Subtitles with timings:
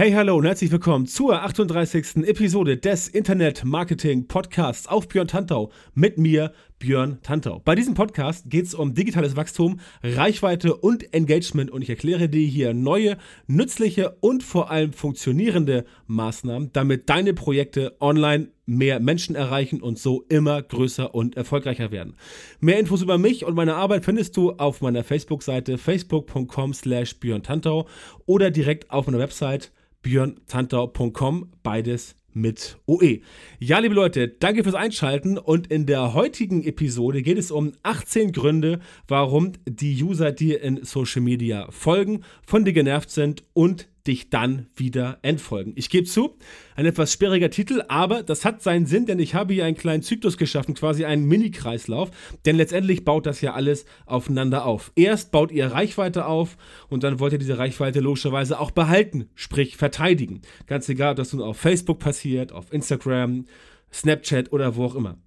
[0.00, 2.26] Hey, hallo und herzlich willkommen zur 38.
[2.26, 7.60] Episode des Internet Marketing Podcasts auf Björn Tantau mit mir, Björn Tantau.
[7.62, 12.46] Bei diesem Podcast geht es um digitales Wachstum, Reichweite und Engagement und ich erkläre dir
[12.46, 19.82] hier neue, nützliche und vor allem funktionierende Maßnahmen, damit deine Projekte online mehr Menschen erreichen
[19.82, 22.14] und so immer größer und erfolgreicher werden.
[22.58, 27.42] Mehr Infos über mich und meine Arbeit findest du auf meiner Facebook-Seite facebook.com slash Björn
[27.42, 27.86] Tantau
[28.24, 29.70] oder direkt auf meiner Website
[30.02, 33.20] björntantau.com, beides mit OE.
[33.58, 38.32] Ja, liebe Leute, danke fürs Einschalten und in der heutigen Episode geht es um 18
[38.32, 44.28] Gründe, warum die User dir in Social Media folgen, von dir genervt sind und dich
[44.28, 45.72] dann wieder entfolgen.
[45.76, 46.36] Ich gebe zu,
[46.74, 50.02] ein etwas sperriger Titel, aber das hat seinen Sinn, denn ich habe hier einen kleinen
[50.02, 52.10] Zyklus geschaffen, quasi einen Mini-Kreislauf,
[52.44, 54.90] denn letztendlich baut das ja alles aufeinander auf.
[54.96, 56.56] Erst baut ihr Reichweite auf
[56.88, 60.42] und dann wollt ihr diese Reichweite logischerweise auch behalten, sprich verteidigen.
[60.66, 63.44] Ganz egal, ob das nun auf Facebook passiert, auf Instagram,
[63.92, 65.18] Snapchat oder wo auch immer.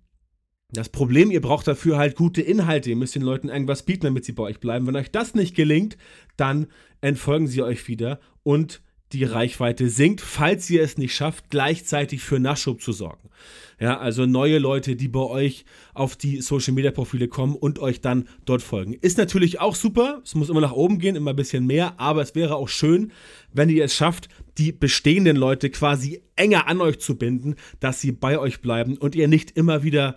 [0.73, 2.89] Das Problem, ihr braucht dafür halt gute Inhalte.
[2.89, 4.87] Ihr müsst den Leuten irgendwas bieten, damit sie bei euch bleiben.
[4.87, 5.97] Wenn euch das nicht gelingt,
[6.35, 6.65] dann
[6.99, 8.81] entfolgen sie euch wieder und
[9.13, 13.29] die Reichweite sinkt, falls ihr es nicht schafft, gleichzeitig für Nachschub zu sorgen.
[13.79, 18.01] Ja, also neue Leute, die bei euch auf die Social Media Profile kommen und euch
[18.01, 18.93] dann dort folgen.
[18.93, 20.21] Ist natürlich auch super.
[20.23, 23.11] Es muss immer nach oben gehen, immer ein bisschen mehr, aber es wäre auch schön,
[23.51, 28.11] wenn ihr es schafft, die bestehenden Leute quasi enger an euch zu binden, dass sie
[28.11, 30.15] bei euch bleiben und ihr nicht immer wieder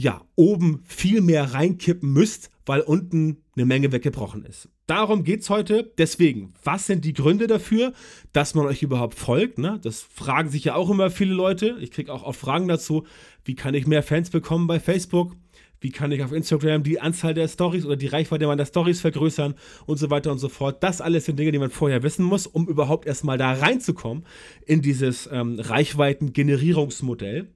[0.00, 4.70] ja, oben viel mehr reinkippen müsst, weil unten eine Menge weggebrochen ist.
[4.86, 5.92] Darum geht es heute.
[5.98, 7.92] Deswegen, was sind die Gründe dafür,
[8.32, 9.58] dass man euch überhaupt folgt?
[9.58, 9.78] Ne?
[9.82, 11.76] Das fragen sich ja auch immer viele Leute.
[11.80, 13.04] Ich kriege auch oft Fragen dazu.
[13.44, 15.36] Wie kann ich mehr Fans bekommen bei Facebook?
[15.82, 19.54] Wie kann ich auf Instagram die Anzahl der Stories oder die Reichweite meiner Stories vergrößern
[19.84, 20.82] und so weiter und so fort?
[20.82, 24.24] Das alles sind Dinge, die man vorher wissen muss, um überhaupt erstmal da reinzukommen
[24.64, 27.48] in dieses ähm, Reichweiten-Generierungsmodell.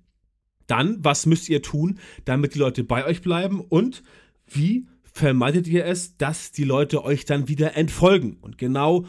[0.67, 4.03] Dann, was müsst ihr tun, damit die Leute bei euch bleiben und
[4.47, 8.39] wie vermeidet ihr es, dass die Leute euch dann wieder entfolgen?
[8.41, 9.07] Und genau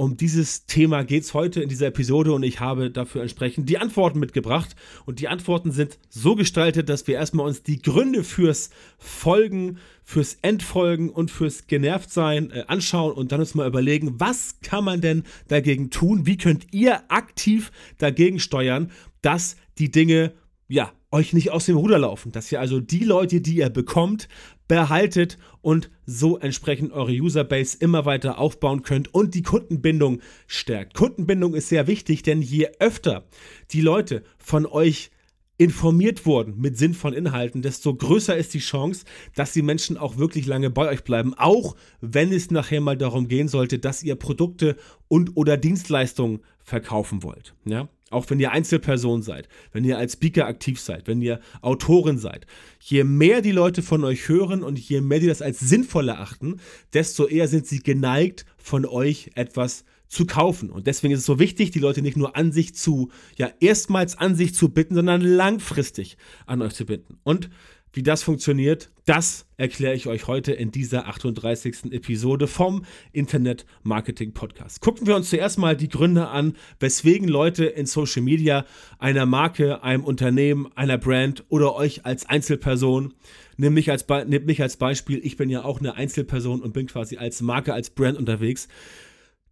[0.00, 3.76] um dieses Thema geht es heute in dieser Episode und ich habe dafür entsprechend die
[3.76, 4.74] Antworten mitgebracht.
[5.04, 10.38] Und die Antworten sind so gestaltet, dass wir erstmal uns die Gründe fürs Folgen, fürs
[10.40, 15.24] Entfolgen und fürs Genervtsein äh, anschauen und dann uns mal überlegen, was kann man denn
[15.48, 16.24] dagegen tun?
[16.24, 18.90] Wie könnt ihr aktiv dagegen steuern,
[19.20, 20.32] dass die Dinge
[20.70, 24.28] ja, euch nicht aus dem Ruder laufen, dass ihr also die Leute, die ihr bekommt,
[24.68, 30.94] behaltet und so entsprechend eure Userbase immer weiter aufbauen könnt und die Kundenbindung stärkt.
[30.94, 33.24] Kundenbindung ist sehr wichtig, denn je öfter
[33.72, 35.10] die Leute von euch
[35.58, 39.04] informiert wurden mit sinnvollen Inhalten, desto größer ist die Chance,
[39.34, 43.26] dass die Menschen auch wirklich lange bei euch bleiben, auch wenn es nachher mal darum
[43.26, 44.76] gehen sollte, dass ihr Produkte
[45.08, 47.54] und oder Dienstleistungen verkaufen wollt.
[47.64, 47.88] Ja?
[48.10, 52.46] Auch wenn ihr Einzelperson seid, wenn ihr als Speaker aktiv seid, wenn ihr Autorin seid.
[52.80, 56.60] Je mehr die Leute von euch hören und je mehr die das als sinnvoll erachten,
[56.92, 60.70] desto eher sind sie geneigt, von euch etwas zu kaufen.
[60.70, 64.18] Und deswegen ist es so wichtig, die Leute nicht nur an sich zu, ja, erstmals
[64.18, 66.16] an sich zu bitten, sondern langfristig
[66.46, 67.18] an euch zu bitten.
[67.22, 67.48] Und
[67.92, 71.92] wie das funktioniert, das erkläre ich euch heute in dieser 38.
[71.92, 74.80] Episode vom Internet Marketing Podcast.
[74.80, 78.64] Gucken wir uns zuerst mal die Gründe an, weswegen Leute in Social Media
[78.98, 83.14] einer Marke, einem Unternehmen, einer Brand oder euch als Einzelperson,
[83.56, 86.86] nimm mich als, nimm mich als Beispiel, ich bin ja auch eine Einzelperson und bin
[86.86, 88.68] quasi als Marke, als Brand unterwegs.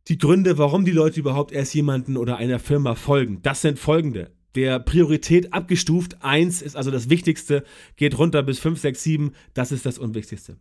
[0.06, 4.30] Die Gründe, warum die Leute überhaupt erst jemanden oder einer Firma folgen, das sind folgende
[4.58, 6.16] der Priorität abgestuft.
[6.20, 7.62] Eins ist also das Wichtigste,
[7.94, 9.32] geht runter bis 5, 6, 7.
[9.54, 10.56] Das ist das Unwichtigste.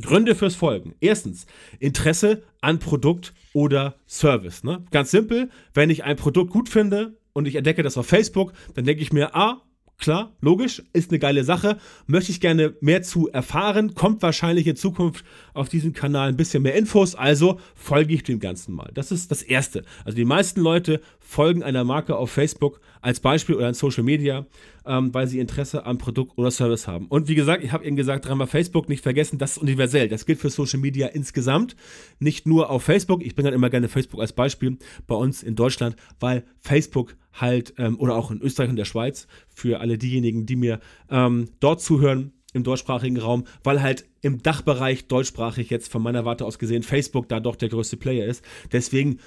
[0.00, 0.94] Gründe fürs Folgen.
[1.00, 1.46] Erstens,
[1.80, 4.64] Interesse an Produkt oder Service.
[4.64, 4.84] Ne?
[4.90, 8.86] Ganz simpel, wenn ich ein Produkt gut finde und ich entdecke das auf Facebook, dann
[8.86, 9.60] denke ich mir, ah,
[10.00, 11.76] Klar, logisch, ist eine geile Sache.
[12.06, 13.94] Möchte ich gerne mehr zu erfahren.
[13.94, 17.14] Kommt wahrscheinlich in Zukunft auf diesem Kanal ein bisschen mehr Infos.
[17.14, 18.90] Also folge ich dem Ganzen mal.
[18.94, 19.84] Das ist das Erste.
[20.06, 24.46] Also die meisten Leute folgen einer Marke auf Facebook als Beispiel oder in Social Media,
[24.86, 27.06] ähm, weil sie Interesse am Produkt oder Service haben.
[27.08, 30.08] Und wie gesagt, ich habe Ihnen gesagt, dreimal Facebook nicht vergessen, das ist universell.
[30.08, 31.76] Das gilt für Social Media insgesamt,
[32.18, 33.24] nicht nur auf Facebook.
[33.24, 37.74] Ich bringe dann immer gerne Facebook als Beispiel bei uns in Deutschland, weil Facebook halt,
[37.78, 40.80] ähm, oder auch in Österreich und der Schweiz, für alle diejenigen, die mir
[41.10, 46.44] ähm, dort zuhören, im deutschsprachigen Raum, weil halt im Dachbereich deutschsprachig jetzt von meiner Warte
[46.44, 48.44] aus gesehen Facebook da doch der größte Player ist.
[48.72, 49.18] Deswegen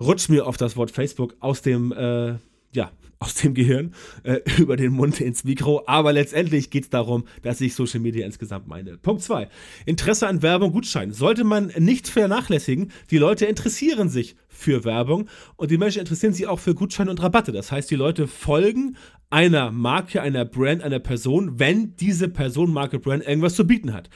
[0.00, 2.36] rutscht mir auf das Wort Facebook aus dem, äh,
[2.74, 2.90] ja,
[3.22, 5.82] aus dem Gehirn äh, über den Mund ins Mikro.
[5.86, 8.98] Aber letztendlich geht es darum, dass ich Social Media insgesamt meine.
[8.98, 9.48] Punkt 2.
[9.86, 11.12] Interesse an Werbung, Gutschein.
[11.12, 12.90] Sollte man nicht vernachlässigen.
[13.10, 17.22] Die Leute interessieren sich für Werbung und die Menschen interessieren sich auch für Gutscheine und
[17.22, 17.52] Rabatte.
[17.52, 18.96] Das heißt, die Leute folgen
[19.30, 24.10] einer Marke, einer Brand, einer Person, wenn diese Person, Marke, Brand irgendwas zu bieten hat.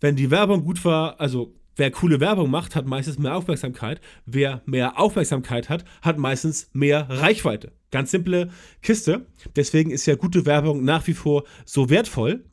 [0.00, 4.00] Wenn die Werbung gut war, also wer coole Werbung macht, hat meistens mehr Aufmerksamkeit.
[4.26, 7.72] Wer mehr Aufmerksamkeit hat, hat meistens mehr Reichweite.
[7.90, 8.50] Ganz simple
[8.82, 9.26] Kiste.
[9.56, 12.44] Deswegen ist ja gute Werbung nach wie vor so wertvoll.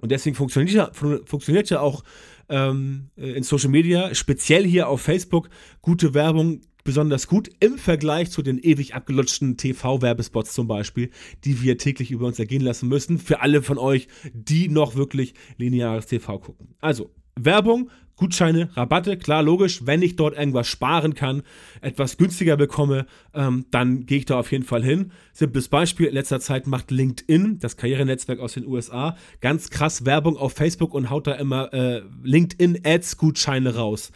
[0.00, 2.02] Und deswegen funktioniert ja, funktioniert ja auch
[2.48, 5.48] ähm, in Social Media, speziell hier auf Facebook,
[5.80, 11.10] gute Werbung besonders gut im Vergleich zu den ewig abgelutschten TV-Werbespots zum Beispiel,
[11.44, 13.18] die wir täglich über uns ergehen lassen müssen.
[13.18, 16.74] Für alle von euch, die noch wirklich lineares TV gucken.
[16.80, 21.42] Also, Werbung, Gutscheine, Rabatte, klar, logisch, wenn ich dort irgendwas sparen kann,
[21.82, 25.12] etwas günstiger bekomme, ähm, dann gehe ich da auf jeden Fall hin.
[25.34, 30.38] Simples Beispiel, in letzter Zeit macht LinkedIn, das Karrierenetzwerk aus den USA, ganz krass Werbung
[30.38, 34.12] auf Facebook und haut da immer äh, LinkedIn-Ads-Gutscheine raus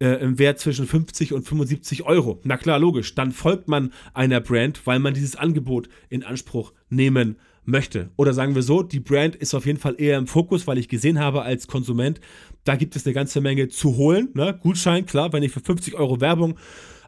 [0.00, 2.40] äh, im Wert zwischen 50 und 75 Euro.
[2.44, 3.14] Na klar, logisch.
[3.14, 8.10] Dann folgt man einer Brand, weil man dieses Angebot in Anspruch nehmen möchte.
[8.16, 10.88] Oder sagen wir so, die Brand ist auf jeden Fall eher im Fokus, weil ich
[10.88, 12.20] gesehen habe als Konsument,
[12.64, 14.30] da gibt es eine ganze Menge zu holen.
[14.34, 14.58] Ne?
[14.60, 16.58] Gutschein, klar, wenn ich für 50 Euro Werbung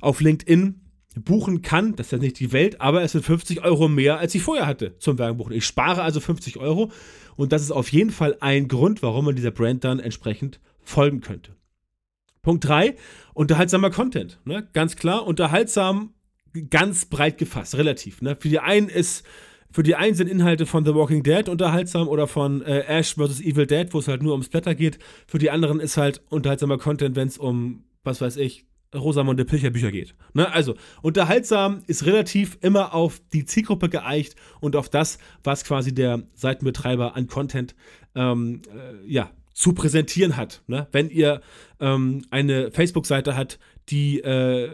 [0.00, 0.80] auf LinkedIn
[1.16, 4.34] buchen kann, das ist ja nicht die Welt, aber es sind 50 Euro mehr, als
[4.34, 6.92] ich vorher hatte zum Werbung Ich spare also 50 Euro
[7.36, 11.20] und das ist auf jeden Fall ein Grund, warum man dieser Brand dann entsprechend folgen
[11.20, 11.56] könnte.
[12.42, 12.96] Punkt 3,
[13.34, 14.40] unterhaltsamer Content.
[14.44, 14.68] Ne?
[14.72, 16.14] Ganz klar, unterhaltsam,
[16.70, 18.22] ganz breit gefasst, relativ.
[18.22, 18.36] Ne?
[18.38, 19.24] Für die einen ist
[19.72, 23.40] für die einen sind Inhalte von The Walking Dead unterhaltsam oder von äh, Ash vs.
[23.40, 24.98] Evil Dead, wo es halt nur ums Blätter geht.
[25.28, 29.70] Für die anderen ist halt unterhaltsamer Content, wenn es um, was weiß ich, Rosamunde Pilcher
[29.70, 30.16] Bücher geht.
[30.32, 30.52] Ne?
[30.52, 36.24] Also, unterhaltsam ist relativ immer auf die Zielgruppe geeicht und auf das, was quasi der
[36.34, 37.76] Seitenbetreiber an Content
[38.16, 40.62] ähm, äh, ja, zu präsentieren hat.
[40.66, 40.86] Ne?
[40.92, 41.40] Wenn ihr
[41.80, 43.58] ähm, eine Facebook-Seite habt,
[43.88, 44.70] die äh,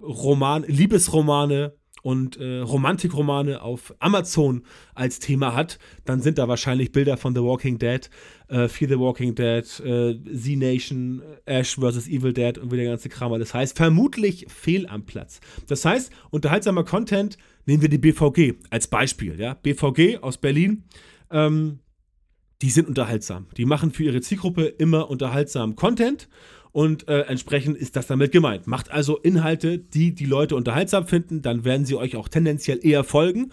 [0.00, 4.62] Roman, Liebesromane und äh, Romantikromane auf Amazon
[4.94, 8.08] als Thema hat, dann sind da wahrscheinlich Bilder von The Walking Dead,
[8.48, 12.08] äh, Fear the Walking Dead, äh, Z Nation, Ash vs.
[12.08, 15.40] Evil Dead und wie der ganze Kram Das heißt, vermutlich fehl am Platz.
[15.66, 17.36] Das heißt, unterhaltsamer Content,
[17.66, 19.38] nehmen wir die BVG als Beispiel.
[19.38, 19.54] Ja?
[19.54, 20.84] BVG aus Berlin.
[21.30, 21.80] Ähm,
[22.62, 23.46] die sind unterhaltsam.
[23.56, 26.28] Die machen für ihre Zielgruppe immer unterhaltsamen Content
[26.72, 28.66] und äh, entsprechend ist das damit gemeint.
[28.66, 33.04] Macht also Inhalte, die die Leute unterhaltsam finden, dann werden sie euch auch tendenziell eher
[33.04, 33.52] folgen,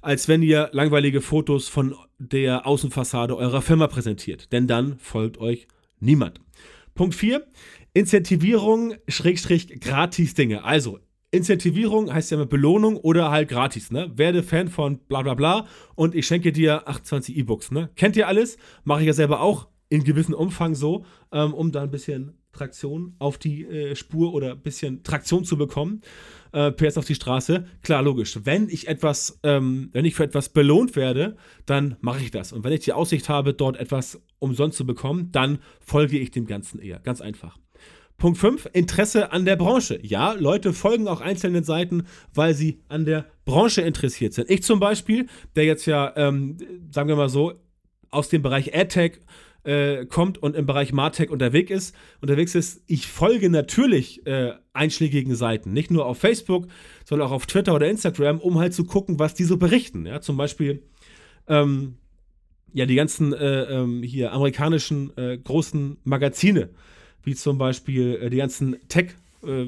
[0.00, 4.52] als wenn ihr langweilige Fotos von der Außenfassade eurer Firma präsentiert.
[4.52, 5.66] Denn dann folgt euch
[6.00, 6.40] niemand.
[6.94, 7.44] Punkt 4.
[7.92, 10.64] Incentivierung, Schrägstrich, Gratis-Dinge.
[10.64, 11.00] Also,
[11.34, 14.10] Incentivierung heißt ja immer Belohnung oder halt gratis, ne?
[14.16, 17.90] Werde Fan von bla bla bla und ich schenke dir 28 E-Books, ne?
[17.96, 18.56] Kennt ihr alles?
[18.84, 23.14] Mache ich ja selber auch in gewissem Umfang so, ähm, um da ein bisschen Traktion
[23.18, 26.00] auf die äh, Spur oder ein bisschen Traktion zu bekommen.
[26.52, 27.66] Äh, PS auf die Straße.
[27.82, 28.38] Klar, logisch.
[28.44, 32.52] Wenn ich etwas, ähm, wenn ich für etwas belohnt werde, dann mache ich das.
[32.52, 36.46] Und wenn ich die Aussicht habe, dort etwas umsonst zu bekommen, dann folge ich dem
[36.46, 37.00] Ganzen eher.
[37.00, 37.58] Ganz einfach.
[38.18, 39.98] Punkt 5, Interesse an der Branche.
[40.02, 44.50] Ja, Leute folgen auch einzelnen Seiten, weil sie an der Branche interessiert sind.
[44.50, 46.56] Ich zum Beispiel, der jetzt ja, ähm,
[46.90, 47.54] sagen wir mal so,
[48.10, 49.20] aus dem Bereich AdTech
[49.64, 55.34] äh, kommt und im Bereich Martech unterwegs ist, unterwegs ist, ich folge natürlich äh, einschlägigen
[55.34, 56.68] Seiten, nicht nur auf Facebook,
[57.04, 60.06] sondern auch auf Twitter oder Instagram, um halt zu gucken, was die so berichten.
[60.06, 60.82] Ja, zum Beispiel
[61.48, 61.96] ähm,
[62.72, 66.70] ja die ganzen äh, ähm, hier amerikanischen äh, großen Magazine
[67.24, 69.14] wie zum Beispiel äh, die ganzen Tech-
[69.44, 69.66] äh,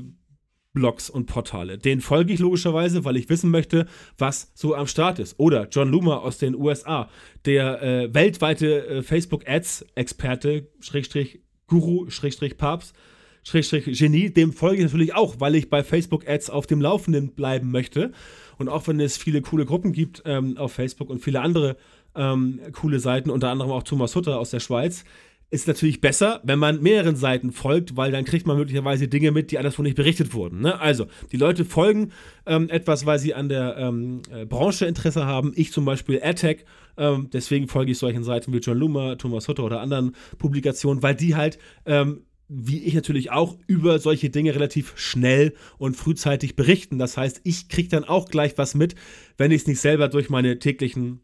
[0.77, 1.79] Blogs und Portale.
[1.79, 3.87] Den folge ich logischerweise, weil ich wissen möchte,
[4.19, 5.41] was so am Start ist.
[5.41, 7.09] Oder John Loomer aus den USA,
[7.47, 12.95] der äh, weltweite äh, Facebook-Ads-Experte, Schrägstrich Guru, Schrägstrich Papst,
[13.43, 17.71] Schrägstrich Genie, dem folge ich natürlich auch, weil ich bei Facebook-Ads auf dem Laufenden bleiben
[17.71, 18.13] möchte.
[18.59, 21.77] Und auch wenn es viele coole Gruppen gibt ähm, auf Facebook und viele andere
[22.15, 25.05] ähm, coole Seiten, unter anderem auch Thomas Hutter aus der Schweiz,
[25.51, 29.51] ist natürlich besser, wenn man mehreren Seiten folgt, weil dann kriegt man möglicherweise Dinge mit,
[29.51, 30.61] die anderswo nicht berichtet wurden.
[30.61, 30.81] Ne?
[30.81, 32.13] Also, die Leute folgen
[32.47, 35.53] ähm, etwas, weil sie an der ähm, äh, Branche Interesse haben.
[35.55, 36.65] Ich zum Beispiel AdTech.
[36.99, 41.15] Ähm, deswegen folge ich solchen Seiten wie John Loomer, Thomas Hutter oder anderen Publikationen, weil
[41.15, 46.99] die halt ähm, wie ich natürlich auch, über solche Dinge relativ schnell und frühzeitig berichten.
[46.99, 48.95] Das heißt, ich kriege dann auch gleich was mit,
[49.37, 51.21] wenn ich es nicht selber durch meine täglichen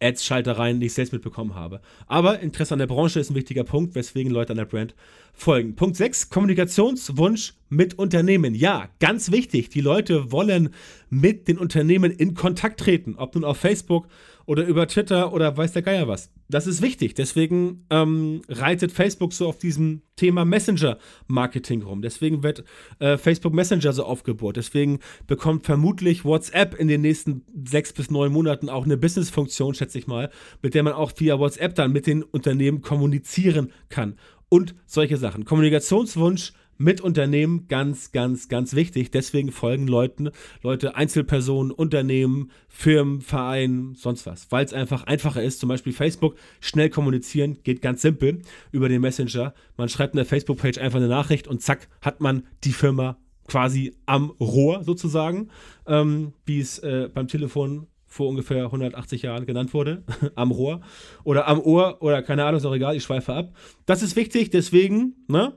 [0.00, 1.80] Ads-Schaltereien nicht selbst mitbekommen habe.
[2.06, 4.94] Aber Interesse an der Branche ist ein wichtiger Punkt, weswegen Leute an der Brand
[5.32, 5.76] folgen.
[5.76, 8.54] Punkt 6, Kommunikationswunsch mit Unternehmen.
[8.54, 9.68] Ja, ganz wichtig.
[9.68, 10.70] Die Leute wollen
[11.10, 14.08] mit den Unternehmen in Kontakt treten, ob nun auf Facebook
[14.46, 16.30] oder über Twitter oder weiß der Geier was.
[16.48, 17.14] Das ist wichtig.
[17.14, 22.00] Deswegen ähm, reitet Facebook so auf diesem Thema Messenger-Marketing rum.
[22.00, 22.64] Deswegen wird
[23.00, 24.56] äh, Facebook Messenger so aufgebaut.
[24.56, 29.98] Deswegen bekommt vermutlich WhatsApp in den nächsten sechs bis neun Monaten auch eine Business-Funktion, schätze
[29.98, 30.30] ich mal,
[30.62, 34.16] mit der man auch via WhatsApp dann mit den Unternehmen kommunizieren kann.
[34.48, 35.44] Und solche Sachen.
[35.44, 39.10] Kommunikationswunsch mit Unternehmen ganz, ganz, ganz wichtig.
[39.10, 40.30] Deswegen folgen Leuten,
[40.62, 44.50] Leute, Einzelpersonen, Unternehmen, Firmen, Vereinen, sonst was.
[44.50, 45.60] Weil es einfach einfacher ist.
[45.60, 48.42] Zum Beispiel Facebook, schnell kommunizieren, geht ganz simpel
[48.72, 49.54] über den Messenger.
[49.76, 53.16] Man schreibt in der Facebook-Page einfach eine Nachricht und zack, hat man die Firma
[53.48, 55.48] quasi am Rohr sozusagen,
[55.86, 60.02] ähm, wie es äh, beim Telefon vor ungefähr 180 Jahren genannt wurde,
[60.34, 60.80] am Rohr
[61.24, 63.54] oder am Ohr oder keine Ahnung, ist auch egal, ich schweife ab.
[63.84, 65.52] Das ist wichtig, deswegen, ne,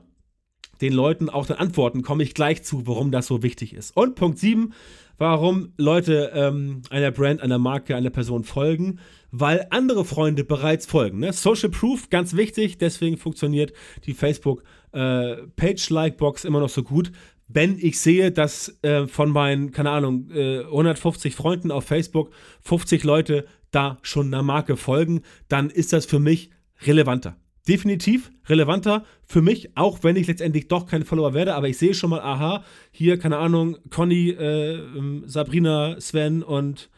[0.80, 3.96] den Leuten auch dann antworten, komme ich gleich zu, warum das so wichtig ist.
[3.96, 4.72] Und Punkt 7,
[5.18, 11.20] warum Leute ähm, einer Brand, einer Marke, einer Person folgen, weil andere Freunde bereits folgen.
[11.20, 11.32] Ne?
[11.32, 13.72] Social Proof, ganz wichtig, deswegen funktioniert
[14.06, 17.12] die Facebook äh, Page-Like-Box immer noch so gut.
[17.48, 22.30] Wenn ich sehe, dass äh, von meinen, keine Ahnung, äh, 150 Freunden auf Facebook
[22.62, 26.50] 50 Leute da schon einer Marke folgen, dann ist das für mich
[26.82, 27.36] relevanter
[27.68, 31.94] definitiv relevanter für mich, auch wenn ich letztendlich doch kein Follower werde, aber ich sehe
[31.94, 36.90] schon mal, aha, hier, keine Ahnung, Conny, äh, ähm, Sabrina, Sven und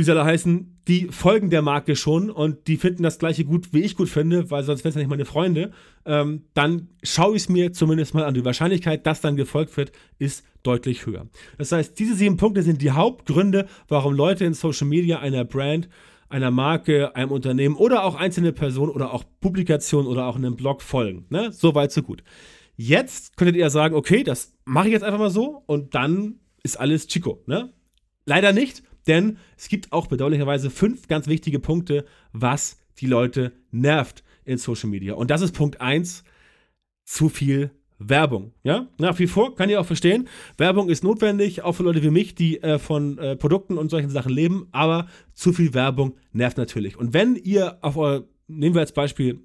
[0.00, 3.74] wie sie alle heißen, die folgen der Marke schon und die finden das gleiche gut,
[3.74, 5.72] wie ich gut finde, weil sonst wären es ja nicht meine Freunde,
[6.06, 8.32] ähm, dann schaue ich es mir zumindest mal an.
[8.32, 11.26] Die Wahrscheinlichkeit, dass dann gefolgt wird, ist deutlich höher.
[11.58, 15.90] Das heißt, diese sieben Punkte sind die Hauptgründe, warum Leute in Social Media einer Brand
[16.30, 20.80] einer Marke, einem Unternehmen oder auch einzelne Personen oder auch Publikationen oder auch einem Blog
[20.80, 21.26] folgen.
[21.28, 21.52] Ne?
[21.52, 22.22] So weit, so gut.
[22.76, 26.78] Jetzt könntet ihr sagen, okay, das mache ich jetzt einfach mal so und dann ist
[26.78, 27.42] alles Chico.
[27.46, 27.72] Ne?
[28.24, 34.22] Leider nicht, denn es gibt auch bedauerlicherweise fünf ganz wichtige Punkte, was die Leute nervt
[34.44, 35.14] in Social Media.
[35.14, 36.24] Und das ist Punkt 1,
[37.04, 38.52] zu viel Werbung.
[38.64, 40.26] Ja, nach wie vor kann ich auch verstehen.
[40.56, 44.10] Werbung ist notwendig, auch für Leute wie mich, die äh, von äh, Produkten und solchen
[44.10, 46.96] Sachen leben, aber zu viel Werbung nervt natürlich.
[46.96, 49.40] Und wenn ihr auf euer, nehmen wir als Beispiel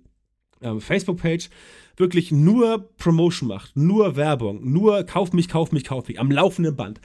[0.62, 1.50] äh, Facebook-Page,
[1.98, 6.76] wirklich nur Promotion macht, nur Werbung, nur kauf mich, kauf mich, kauf mich, am laufenden
[6.76, 7.02] Band,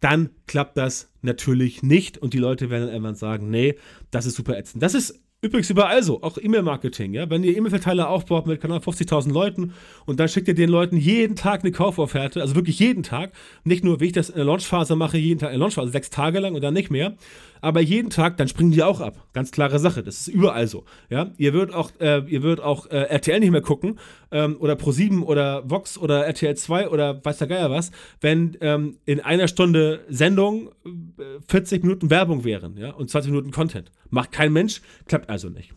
[0.00, 3.76] dann klappt das natürlich nicht und die Leute werden dann irgendwann sagen, nee,
[4.10, 4.82] das ist super ätzend.
[4.82, 7.14] Das ist Übrigens überall so, auch E-Mail-Marketing.
[7.14, 7.28] Ja?
[7.28, 9.72] Wenn ihr E-Mail-Verteiler aufbaut mit 50.000 Leuten
[10.06, 13.32] und dann schickt ihr den Leuten jeden Tag eine Kaufofferte, also wirklich jeden Tag,
[13.64, 16.10] nicht nur, wie ich das in der Launchphase mache, jeden Tag in der Launchphase, sechs
[16.10, 17.16] Tage lang und dann nicht mehr,
[17.62, 19.28] aber jeden Tag, dann springen die auch ab.
[19.32, 20.02] Ganz klare Sache.
[20.02, 20.84] Das ist überall so.
[21.08, 21.30] Ja?
[21.38, 23.98] Ihr würdet auch, äh, ihr würdet auch äh, RTL nicht mehr gucken
[24.32, 28.98] ähm, oder Pro7 oder Vox oder RTL 2 oder weiß der Geier was, wenn ähm,
[29.06, 32.90] in einer Stunde Sendung äh, 40 Minuten Werbung wären ja?
[32.90, 33.92] und 20 Minuten Content.
[34.10, 35.72] Macht kein Mensch, klappt also nicht.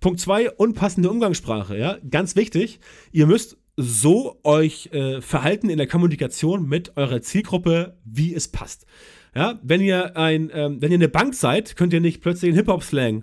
[0.00, 1.76] Punkt 2, unpassende Umgangssprache.
[1.76, 1.98] Ja?
[2.10, 2.80] Ganz wichtig,
[3.12, 8.86] ihr müsst so euch äh, verhalten in der Kommunikation mit eurer Zielgruppe, wie es passt.
[9.36, 12.56] Ja, wenn ihr ein, ähm, wenn ihr eine Bank seid, könnt ihr nicht plötzlich einen
[12.56, 13.22] Hip-Hop-Slang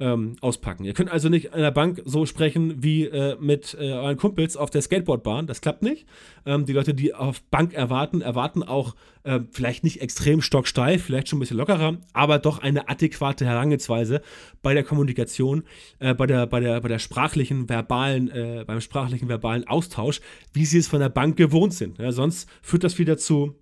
[0.00, 0.84] ähm, auspacken.
[0.84, 4.56] Ihr könnt also nicht an der Bank so sprechen wie äh, mit äh, euren Kumpels
[4.56, 5.46] auf der Skateboardbahn.
[5.46, 6.04] Das klappt nicht.
[6.46, 11.28] Ähm, die Leute, die auf Bank erwarten, erwarten auch äh, vielleicht nicht extrem stocksteif, vielleicht
[11.28, 14.20] schon ein bisschen lockerer, aber doch eine adäquate Herangehensweise
[14.62, 15.62] bei der Kommunikation,
[16.00, 20.20] äh, bei, der, bei, der, bei der sprachlichen, verbalen, äh, beim sprachlichen, verbalen Austausch,
[20.52, 21.98] wie sie es von der Bank gewohnt sind.
[21.98, 23.61] Ja, sonst führt das wieder zu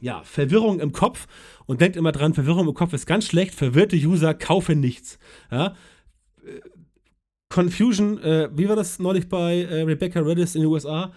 [0.00, 1.26] ja, Verwirrung im Kopf
[1.66, 5.18] und denkt immer dran, Verwirrung im Kopf ist ganz schlecht, verwirrte User kaufen nichts.
[5.50, 5.74] Ja?
[7.48, 11.12] Confusion, äh, wie war das neulich bei äh, Rebecca Redis in den USA?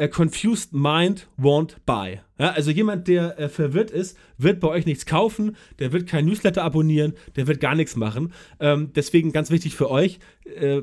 [0.00, 2.20] A confused mind won't buy.
[2.38, 6.24] Ja, also jemand, der äh, verwirrt ist, wird bei euch nichts kaufen, der wird kein
[6.24, 8.32] Newsletter abonnieren, der wird gar nichts machen.
[8.60, 10.82] Ähm, deswegen ganz wichtig für euch, äh,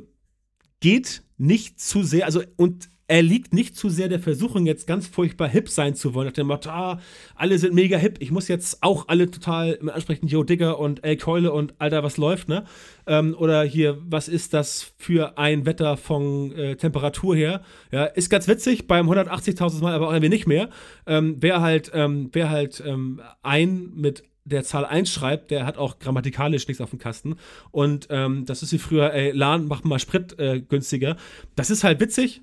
[0.82, 5.08] geht nicht zu sehr, also und er liegt nicht zu sehr der Versuchung, jetzt ganz
[5.08, 6.28] furchtbar hip sein zu wollen.
[6.28, 7.00] Nach dem Motto, ah,
[7.36, 11.18] alle sind mega hip, ich muss jetzt auch alle total ansprechen, Joe Digger und El
[11.18, 12.66] Keule und Alter, was läuft, ne?
[13.06, 17.62] Ähm, oder hier, was ist das für ein Wetter von äh, Temperatur her?
[17.92, 20.70] Ja, ist ganz witzig, beim 180.000 Mal aber auch irgendwie nicht mehr.
[21.06, 25.78] Ähm, wer halt, ähm, wer halt ähm, ein mit der Zahl 1 schreibt, der hat
[25.78, 27.36] auch grammatikalisch nichts auf dem Kasten.
[27.72, 31.18] Und ähm, das ist wie früher, ey, Lahn, mach mal Sprit äh, günstiger.
[31.56, 32.42] Das ist halt witzig.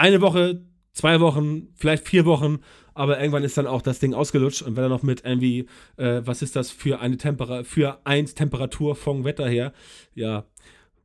[0.00, 0.62] Eine Woche,
[0.94, 2.60] zwei Wochen, vielleicht vier Wochen,
[2.94, 5.66] aber irgendwann ist dann auch das Ding ausgelutscht und wenn er noch mit irgendwie,
[5.98, 9.74] äh, was ist das für eine Temperatur, für 1 Temperatur vom Wetter her,
[10.14, 10.46] ja,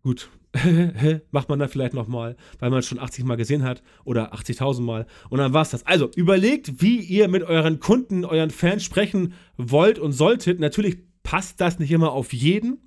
[0.01, 0.29] gut,
[1.31, 4.79] macht man dann vielleicht nochmal, weil man es schon 80 Mal gesehen hat oder 80.000
[4.79, 5.07] Mal.
[5.29, 5.85] Und dann war es das.
[5.85, 10.61] Also überlegt, wie ihr mit euren Kunden, euren Fans sprechen wollt und solltet.
[10.61, 12.77] Natürlich passt das nicht immer auf jeden,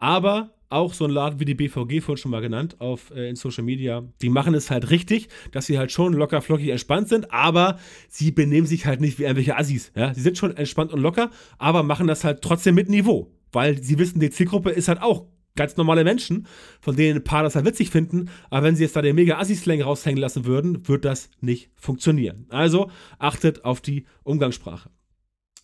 [0.00, 3.36] aber auch so ein Laden wie die BVG vorhin schon mal genannt auf äh, in
[3.36, 7.32] Social Media, die machen es halt richtig, dass sie halt schon locker flockig entspannt sind,
[7.32, 9.92] aber sie benehmen sich halt nicht wie irgendwelche Assis.
[9.94, 10.14] Ja?
[10.14, 13.98] Sie sind schon entspannt und locker, aber machen das halt trotzdem mit Niveau, weil sie
[13.98, 15.26] wissen, die Zielgruppe ist halt auch
[15.56, 16.46] ganz normale Menschen,
[16.80, 19.38] von denen ein paar das halt witzig finden, aber wenn sie jetzt da den mega
[19.38, 22.46] Assi-Slang raushängen lassen würden, wird das nicht funktionieren.
[22.48, 24.90] Also achtet auf die Umgangssprache.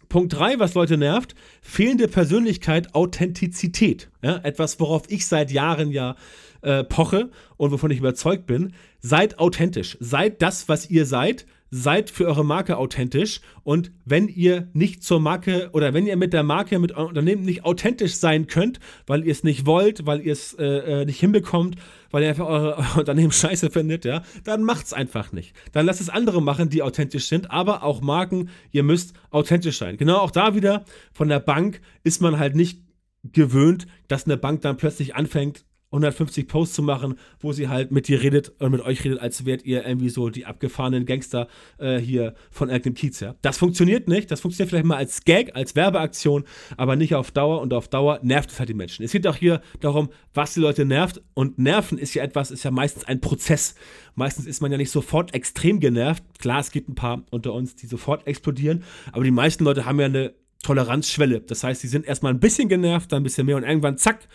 [0.08, 4.10] Punkt 3, was Leute nervt, fehlende Persönlichkeit, Authentizität.
[4.22, 6.16] Ja, etwas, worauf ich seit Jahren ja
[6.62, 8.72] äh, poche und wovon ich überzeugt bin.
[9.00, 9.96] Seid authentisch.
[10.00, 15.20] Seid das, was ihr seid seid für eure Marke authentisch und wenn ihr nicht zur
[15.20, 19.24] Marke oder wenn ihr mit der Marke, mit eurem Unternehmen nicht authentisch sein könnt, weil
[19.24, 20.64] ihr es nicht wollt, weil ihr es äh,
[21.02, 21.76] äh nicht hinbekommt,
[22.10, 25.54] weil ihr einfach eure, euer Unternehmen scheiße findet, ja, dann macht's einfach nicht.
[25.72, 29.96] Dann lasst es andere machen, die authentisch sind, aber auch Marken, ihr müsst authentisch sein.
[29.96, 32.82] Genau auch da wieder von der Bank ist man halt nicht
[33.24, 38.08] gewöhnt, dass eine Bank dann plötzlich anfängt, 150 Posts zu machen, wo sie halt mit
[38.08, 41.98] dir redet und mit euch redet, als wärt ihr irgendwie so die abgefahrenen Gangster äh,
[41.98, 43.34] hier von irgendeinem Kiez, ja.
[43.40, 44.30] Das funktioniert nicht.
[44.30, 46.44] Das funktioniert vielleicht mal als Gag, als Werbeaktion,
[46.76, 49.04] aber nicht auf Dauer und auf Dauer nervt es halt die Menschen.
[49.04, 52.64] Es geht auch hier darum, was die Leute nervt und Nerven ist ja etwas, ist
[52.64, 53.74] ja meistens ein Prozess.
[54.14, 56.22] Meistens ist man ja nicht sofort extrem genervt.
[56.38, 60.00] Klar, es gibt ein paar unter uns, die sofort explodieren, aber die meisten Leute haben
[60.00, 61.40] ja eine Toleranzschwelle.
[61.40, 64.28] Das heißt, sie sind erstmal ein bisschen genervt, dann ein bisschen mehr und irgendwann, zack,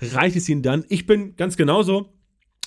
[0.00, 0.84] reicht es ihnen dann.
[0.88, 2.12] Ich bin ganz genauso.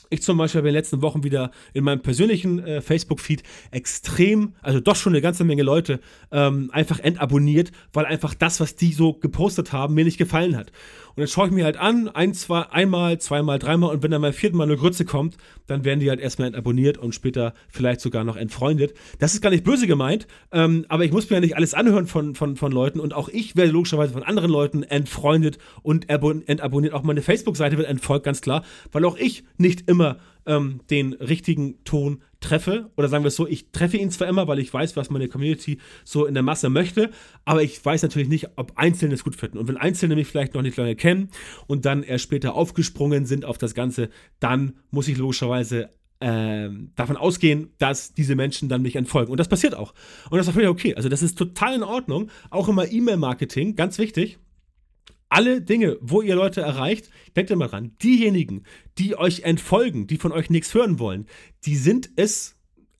[0.10, 3.41] Ich zum Beispiel habe in den letzten Wochen wieder in meinem persönlichen äh, Facebook-Feed
[3.72, 6.01] extrem, also doch schon eine ganze Menge Leute
[6.32, 10.72] ähm, einfach entabonniert, weil einfach das, was die so gepostet haben, mir nicht gefallen hat.
[11.15, 14.21] Und dann schaue ich mir halt an, ein, zwei, einmal, zweimal, dreimal und wenn dann
[14.23, 18.02] beim vierten Mal eine Grütze kommt, dann werden die halt erstmal abonniert und später vielleicht
[18.02, 18.95] sogar noch entfreundet.
[19.19, 22.08] Das ist gar nicht böse gemeint, ähm, aber ich muss mir ja nicht alles anhören
[22.08, 26.93] von, von, von Leuten und auch ich werde logischerweise von anderen Leuten entfreundet und entabonniert.
[26.93, 31.84] Auch meine Facebook-Seite wird entfolgt, ganz klar, weil auch ich nicht immer ähm, den richtigen
[31.84, 32.91] Ton treffe.
[32.97, 35.27] Oder sagen wir es so, ich treffe ihn zwar immer, weil ich weiß, was meine
[35.27, 37.10] Community so in der Masse möchte,
[37.45, 39.58] aber ich weiß natürlich nicht, ob Einzelne es gut finden.
[39.58, 41.29] Und wenn Einzelne mich vielleicht noch nicht lange kennen
[41.67, 45.89] und dann erst später aufgesprungen sind auf das Ganze, dann muss ich logischerweise
[46.21, 49.32] ähm, davon ausgehen, dass diese Menschen dann mich entfolgen.
[49.32, 49.93] Und das passiert auch.
[50.29, 50.95] Und das ist völlig okay.
[50.95, 52.29] Also das ist total in Ordnung.
[52.49, 54.39] Auch immer E-Mail-Marketing, ganz wichtig
[55.34, 58.63] alle Dinge, wo ihr Leute erreicht, denkt immer dran, diejenigen,
[59.00, 61.26] die euch entfolgen, die von euch nichts hören wollen,
[61.65, 62.56] die sind es,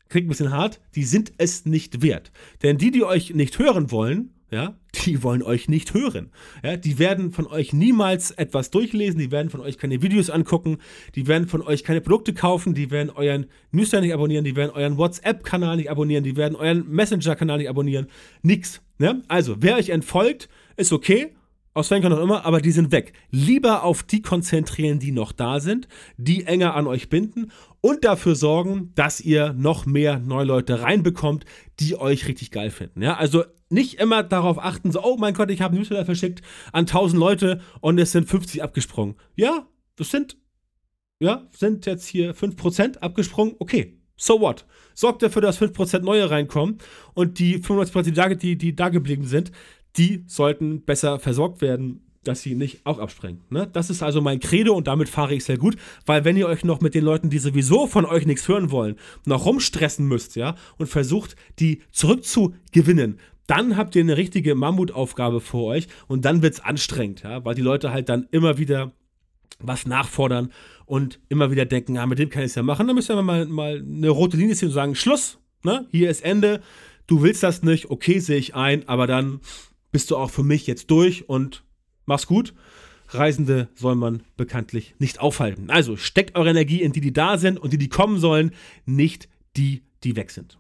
[0.10, 2.32] klingt ein bisschen hart, die sind es nicht wert.
[2.64, 6.32] Denn die, die euch nicht hören wollen, ja, die wollen euch nicht hören.
[6.64, 10.80] Ja, die werden von euch niemals etwas durchlesen, die werden von euch keine Videos angucken,
[11.14, 14.72] die werden von euch keine Produkte kaufen, die werden euren Newsletter nicht abonnieren, die werden
[14.72, 18.08] euren WhatsApp-Kanal nicht abonnieren, die werden euren Messenger-Kanal nicht abonnieren.
[18.42, 18.82] Nix.
[18.98, 19.22] Ja?
[19.28, 21.32] Also, wer euch entfolgt, ist okay
[21.74, 23.14] aus welchem Grund auch immer, aber die sind weg.
[23.32, 28.36] Lieber auf die konzentrieren, die noch da sind, die enger an euch binden und dafür
[28.36, 31.46] sorgen, dass ihr noch mehr neue Leute reinbekommt,
[31.80, 33.02] die euch richtig geil finden.
[33.02, 36.82] Ja, also nicht immer darauf achten, so, oh mein Gott, ich habe Newsletter verschickt an
[36.82, 39.16] 1000 Leute und es sind 50 abgesprungen.
[39.36, 40.38] Ja, das sind,
[41.20, 43.56] ja, sind jetzt hier 5% abgesprungen.
[43.58, 44.66] Okay, so what?
[44.94, 46.78] Sorgt dafür, dass 5% neue reinkommen
[47.16, 49.52] und die 95%, die, die da geblieben sind,
[49.98, 53.42] die sollten besser versorgt werden, dass sie nicht auch abspringen.
[53.50, 53.68] Ne?
[53.72, 55.76] Das ist also mein Credo und damit fahre ich sehr gut,
[56.06, 58.96] weil wenn ihr euch noch mit den Leuten, die sowieso von euch nichts hören wollen,
[59.26, 65.66] noch rumstressen müsst, ja, und versucht, die zurückzugewinnen, dann habt ihr eine richtige Mammutaufgabe vor
[65.66, 68.94] euch und dann wird es anstrengend, ja, weil die Leute halt dann immer wieder
[69.60, 70.52] was nachfordern
[70.86, 72.88] und immer wieder denken, ah, mit dem kann ich es ja machen.
[72.88, 75.88] Dann müsst ihr mal, mal eine rote Linie ziehen und sagen, Schluss, ne?
[75.92, 76.62] hier ist Ende,
[77.08, 79.42] du willst das nicht, okay, sehe ich ein, aber dann
[79.94, 81.64] bist du auch für mich jetzt durch und
[82.06, 82.54] mach's gut.
[83.08, 85.70] Reisende soll man bekanntlich nicht aufhalten.
[85.70, 88.52] Also steckt eure Energie in die, die da sind und die, die kommen sollen,
[88.86, 90.58] nicht die, die weg sind.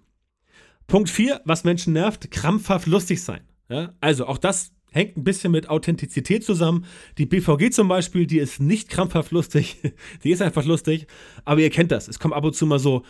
[0.87, 3.41] Punkt 4, was Menschen nervt, krampfhaft lustig sein.
[3.69, 6.85] Ja, also auch das hängt ein bisschen mit Authentizität zusammen.
[7.17, 9.77] Die BVG zum Beispiel, die ist nicht krampfhaft lustig,
[10.23, 11.07] die ist einfach lustig,
[11.43, 12.07] aber ihr kennt das.
[12.07, 13.03] Es kommt ab und zu mal so,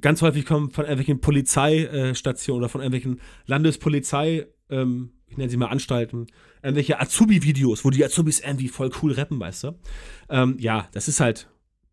[0.00, 5.68] ganz häufig kommen von irgendwelchen Polizeistationen oder von irgendwelchen Landespolizei, ähm, ich nenne sie mal
[5.68, 6.26] Anstalten,
[6.62, 9.78] irgendwelche Azubi-Videos, wo die Azubis irgendwie voll cool rappen, weißt du?
[10.28, 11.48] Ähm, ja, das ist halt,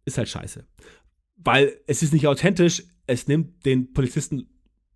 [0.05, 0.65] ist halt scheiße.
[1.37, 4.49] Weil es ist nicht authentisch, es nimmt den Polizisten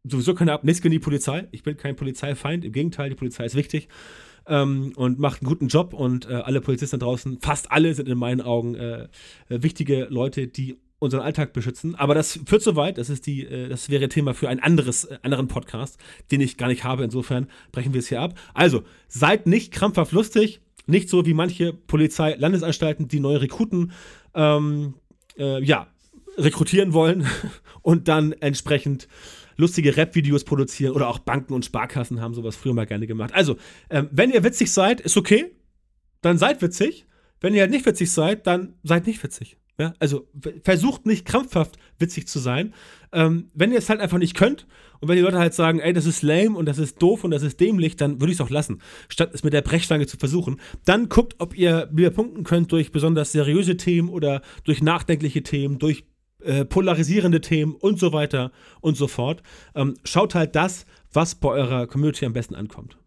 [0.04, 1.48] sowieso keine ab, nichts gegen die Polizei.
[1.52, 3.88] Ich bin kein Polizeifeind, im Gegenteil, die Polizei ist wichtig
[4.48, 8.18] ähm, und macht einen guten Job und äh, alle Polizisten draußen, fast alle sind in
[8.18, 9.08] meinen Augen äh,
[9.50, 11.96] wichtige Leute, die unseren Alltag beschützen.
[11.96, 15.06] Aber das führt so weit, das ist die, äh, das wäre Thema für ein anderes,
[15.06, 15.98] äh, anderen Podcast,
[16.30, 17.04] den ich gar nicht habe.
[17.04, 18.36] Insofern brechen wir es hier ab.
[18.54, 23.94] Also, seid nicht krampfhaft lustig, nicht so wie manche Polizei-Landesanstalten, die neue Rekruten
[24.36, 24.94] ähm,
[25.38, 25.88] äh, ja,
[26.38, 27.26] rekrutieren wollen
[27.82, 29.08] und dann entsprechend
[29.58, 33.34] lustige Rap-Videos produzieren oder auch Banken und Sparkassen haben sowas früher mal gerne gemacht.
[33.34, 33.58] Also,
[33.90, 35.52] ähm, wenn ihr witzig seid, ist okay,
[36.22, 37.08] dann seid witzig.
[37.40, 39.58] Wenn ihr halt nicht witzig seid, dann seid nicht witzig.
[39.82, 39.94] Ja?
[40.00, 40.28] Also
[40.64, 42.74] versucht nicht krampfhaft witzig zu sein.
[43.12, 44.68] Ähm, wenn ihr es halt einfach nicht könnt
[45.00, 47.32] und wenn die Leute halt sagen, ey, das ist lame und das ist doof und
[47.32, 50.18] das ist dämlich, dann würde ich es auch lassen, statt es mit der Brechstange zu
[50.18, 50.60] versuchen.
[50.86, 55.80] Dann guckt, ob ihr wieder punkten könnt durch besonders seriöse Themen oder durch nachdenkliche Themen,
[55.80, 56.06] durch
[56.44, 59.42] äh, polarisierende Themen und so weiter und so fort.
[59.74, 62.98] Ähm, schaut halt das, was bei eurer Community am besten ankommt.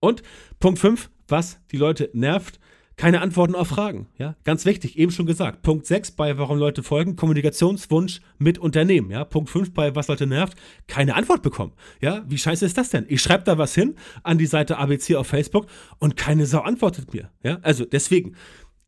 [0.00, 0.22] Und
[0.58, 2.58] Punkt 5, was die Leute nervt,
[2.96, 4.06] keine Antworten auf Fragen.
[4.18, 5.62] Ja, ganz wichtig, eben schon gesagt.
[5.62, 9.10] Punkt 6 bei Warum Leute folgen, Kommunikationswunsch mit Unternehmen.
[9.10, 11.72] Ja, Punkt 5 bei Was Leute nervt, keine Antwort bekommen.
[12.00, 13.06] Ja, wie scheiße ist das denn?
[13.08, 15.66] Ich schreibe da was hin an die Seite ABC auf Facebook
[15.98, 17.30] und keine Sau antwortet mir.
[17.42, 18.36] Ja, also deswegen,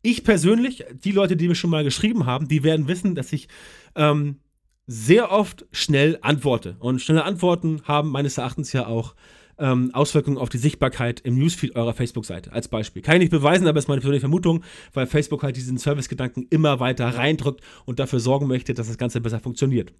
[0.02, 3.48] ich persönlich, die Leute, die mir schon mal geschrieben haben, die werden wissen, dass ich
[3.96, 4.40] ähm,
[4.86, 6.76] sehr oft schnell antworte.
[6.78, 9.14] Und schnelle Antworten haben meines Erachtens ja auch
[9.58, 12.52] ähm, Auswirkungen auf die Sichtbarkeit im Newsfeed eurer Facebook-Seite.
[12.52, 13.02] Als Beispiel.
[13.02, 16.80] Kann ich nicht beweisen, aber ist meine persönliche Vermutung, weil Facebook halt diesen Service-Gedanken immer
[16.80, 19.92] weiter reindrückt und dafür sorgen möchte, dass das Ganze besser funktioniert.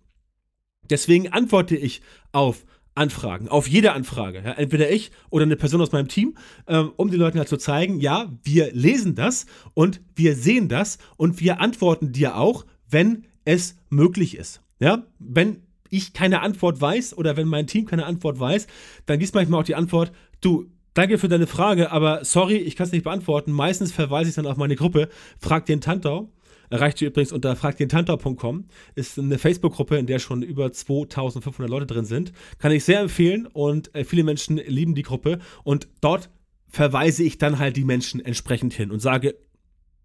[0.90, 2.64] Deswegen antworte ich auf
[2.94, 4.42] Anfragen, auf jede Anfrage.
[4.44, 6.36] Ja, entweder ich oder eine Person aus meinem Team,
[6.68, 10.98] ähm, um den Leuten halt zu zeigen, ja, wir lesen das und wir sehen das
[11.16, 14.60] und wir antworten dir auch, wenn es möglich ist.
[14.78, 15.62] Ja, wenn
[15.96, 18.66] ich keine Antwort weiß oder wenn mein Team keine Antwort weiß,
[19.06, 22.76] dann gibt es manchmal auch die Antwort, du, danke für deine Frage, aber sorry, ich
[22.76, 23.52] kann es nicht beantworten.
[23.52, 26.30] Meistens verweise ich dann auf meine Gruppe, frag den Tantau.
[26.70, 28.64] Erreicht ihr übrigens unter fragdentantau.com.
[28.94, 32.32] Ist eine Facebook-Gruppe, in der schon über 2500 Leute drin sind.
[32.58, 35.38] Kann ich sehr empfehlen und äh, viele Menschen lieben die Gruppe.
[35.62, 36.30] Und dort
[36.66, 39.36] verweise ich dann halt die Menschen entsprechend hin und sage,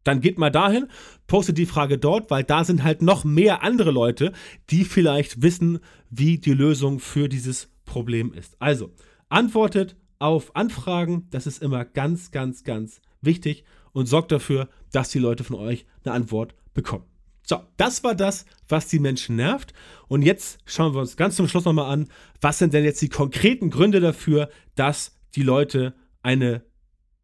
[0.03, 0.87] dann geht mal dahin,
[1.27, 4.33] postet die Frage dort, weil da sind halt noch mehr andere Leute,
[4.69, 8.55] die vielleicht wissen, wie die Lösung für dieses Problem ist.
[8.59, 8.91] Also,
[9.29, 15.19] antwortet auf Anfragen, das ist immer ganz, ganz, ganz wichtig und sorgt dafür, dass die
[15.19, 17.05] Leute von euch eine Antwort bekommen.
[17.43, 19.73] So, das war das, was die Menschen nervt.
[20.07, 22.07] Und jetzt schauen wir uns ganz zum Schluss nochmal an,
[22.41, 26.63] was sind denn jetzt die konkreten Gründe dafür, dass die Leute eine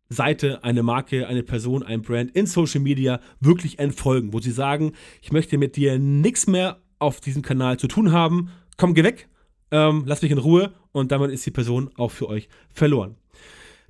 [0.09, 4.93] Seite, eine Marke, eine Person, ein Brand in Social Media wirklich entfolgen, wo sie sagen,
[5.21, 9.27] ich möchte mit dir nichts mehr auf diesem Kanal zu tun haben, komm, geh weg,
[9.71, 13.15] ähm, lass mich in Ruhe und damit ist die Person auch für euch verloren.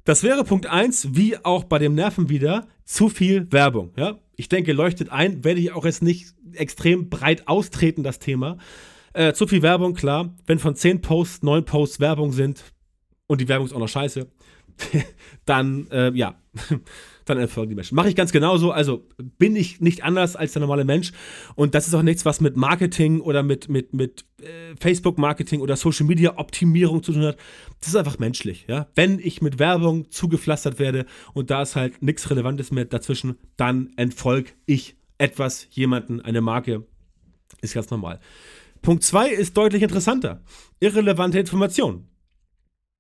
[0.06, 3.92] Das wäre Punkt 1, wie auch bei dem Nerven wieder, zu viel Werbung.
[3.98, 4.20] Ja?
[4.36, 8.58] Ich denke, leuchtet ein, werde ich auch jetzt nicht extrem breit austreten, das Thema.
[9.14, 10.36] Äh, zu viel Werbung, klar.
[10.46, 12.64] Wenn von 10 Posts 9 Posts Werbung sind
[13.28, 14.28] und die Werbung ist auch noch scheiße,
[15.46, 16.36] dann, äh, ja,
[17.26, 17.96] dann entfolgen die Menschen.
[17.96, 18.72] Mache ich ganz genauso.
[18.72, 19.08] Also
[19.38, 21.12] bin ich nicht anders als der normale Mensch.
[21.56, 25.76] Und das ist auch nichts, was mit Marketing oder mit, mit, mit äh, Facebook-Marketing oder
[25.76, 27.38] Social-Media-Optimierung zu tun hat.
[27.80, 28.66] Das ist einfach menschlich.
[28.68, 28.88] Ja?
[28.96, 33.92] Wenn ich mit Werbung zugepflastert werde und da ist halt nichts Relevantes mehr dazwischen, dann
[33.98, 36.86] entfolge ich etwas, jemanden, eine Marke.
[37.62, 38.20] Ist ganz normal.
[38.82, 40.44] Punkt 2 ist deutlich interessanter.
[40.80, 42.08] Irrelevante Informationen.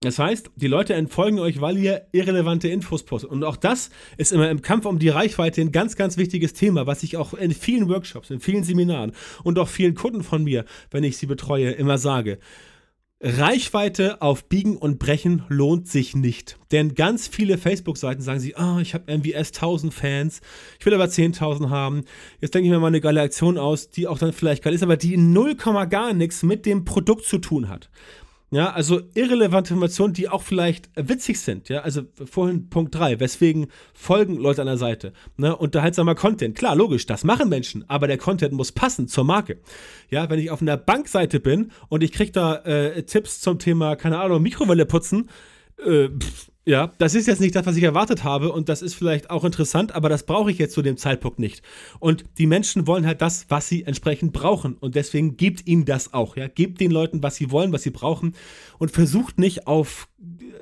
[0.05, 3.31] Das heißt, die Leute entfolgen euch, weil ihr irrelevante Infos postet.
[3.31, 6.85] Und auch das ist immer im Kampf um die Reichweite ein ganz, ganz wichtiges Thema,
[6.85, 9.13] was ich auch in vielen Workshops, in vielen Seminaren
[9.43, 12.37] und auch vielen Kunden von mir, wenn ich sie betreue, immer sage.
[13.19, 16.59] Reichweite auf Biegen und Brechen lohnt sich nicht.
[16.71, 20.41] Denn ganz viele Facebook-Seiten sagen sie, ah, oh, ich habe MWS 1000 Fans,
[20.79, 22.03] ich will aber 10.000 haben.
[22.41, 24.83] Jetzt denke ich mir mal eine geile Aktion aus, die auch dann vielleicht geil ist,
[24.83, 25.55] aber die in 0,
[25.89, 27.89] gar nichts mit dem Produkt zu tun hat.
[28.51, 31.67] Ja, also irrelevante Informationen, die auch vielleicht witzig sind.
[31.67, 35.13] Ja, also vorhin Punkt 3, weswegen folgen Leute an der Seite.
[35.35, 35.55] Ne?
[35.55, 36.55] Unterhaltsamer Content.
[36.55, 39.59] Klar, logisch, das machen Menschen, aber der Content muss passen zur Marke.
[40.09, 43.95] Ja, wenn ich auf einer Bankseite bin und ich kriege da äh, Tipps zum Thema,
[43.95, 45.29] keine Ahnung, Mikrowelle putzen,
[45.83, 48.95] äh, pff, ja, das ist jetzt nicht das, was ich erwartet habe und das ist
[48.95, 51.61] vielleicht auch interessant, aber das brauche ich jetzt zu dem Zeitpunkt nicht.
[51.99, 56.13] Und die Menschen wollen halt das, was sie entsprechend brauchen und deswegen gebt ihnen das
[56.13, 58.33] auch, ja, gebt den Leuten, was sie wollen, was sie brauchen
[58.79, 60.07] und versucht nicht auf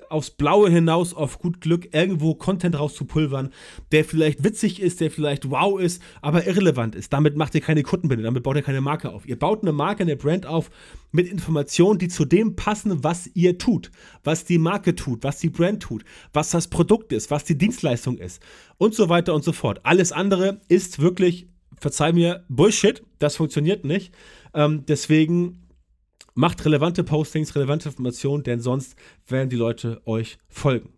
[0.10, 3.50] aufs Blaue hinaus, auf gut Glück, irgendwo Content rauszupulvern,
[3.92, 7.14] der vielleicht witzig ist, der vielleicht wow ist, aber irrelevant ist.
[7.14, 9.28] Damit macht ihr keine Kundenbinde, damit baut ihr keine Marke auf.
[9.28, 10.70] Ihr baut eine Marke, eine Brand auf
[11.12, 13.92] mit Informationen, die zu dem passen, was ihr tut,
[14.24, 18.18] was die Marke tut, was die Brand tut, was das Produkt ist, was die Dienstleistung
[18.18, 18.42] ist
[18.78, 19.82] und so weiter und so fort.
[19.84, 21.48] Alles andere ist wirklich,
[21.80, 23.04] verzeih mir, Bullshit.
[23.20, 24.14] Das funktioniert nicht.
[24.54, 25.63] Ähm, deswegen
[26.36, 28.96] Macht relevante Postings, relevante Informationen, denn sonst
[29.28, 30.90] werden die Leute euch folgen.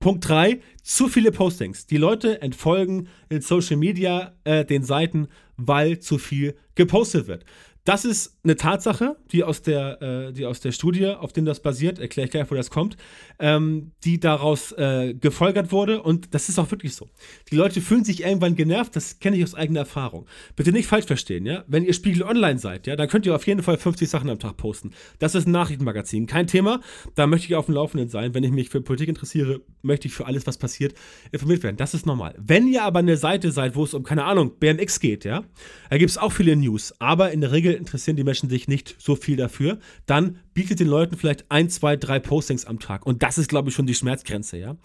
[0.00, 1.86] Punkt 3, zu viele Postings.
[1.86, 7.44] Die Leute entfolgen in Social Media äh, den Seiten, weil zu viel gepostet wird.
[7.88, 11.60] Das ist eine Tatsache, die aus der, äh, die aus der Studie, auf dem das
[11.60, 12.98] basiert, erkläre ich gleich, wo das kommt,
[13.38, 16.02] ähm, die daraus äh, gefolgert wurde.
[16.02, 17.08] Und das ist auch wirklich so.
[17.50, 20.26] Die Leute fühlen sich irgendwann genervt, das kenne ich aus eigener Erfahrung.
[20.54, 21.64] Bitte nicht falsch verstehen, ja.
[21.66, 24.38] Wenn ihr Spiegel Online seid, ja, dann könnt ihr auf jeden Fall 50 Sachen am
[24.38, 24.90] Tag posten.
[25.18, 26.82] Das ist ein Nachrichtenmagazin, kein Thema.
[27.14, 28.34] Da möchte ich auf dem Laufenden sein.
[28.34, 30.92] Wenn ich mich für Politik interessiere, möchte ich für alles, was passiert,
[31.32, 31.78] informiert werden.
[31.78, 32.34] Das ist normal.
[32.36, 35.42] Wenn ihr aber eine Seite seid, wo es um, keine Ahnung, BMX geht, ja,
[35.88, 36.92] da gibt es auch viele News.
[36.98, 40.88] Aber in der Regel interessieren die Menschen sich nicht so viel dafür, dann bietet den
[40.88, 43.06] Leuten vielleicht ein, zwei, drei Postings am Tag.
[43.06, 44.76] Und das ist, glaube ich, schon die Schmerzgrenze, ja.